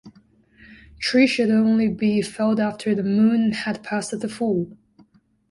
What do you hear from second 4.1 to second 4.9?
the full.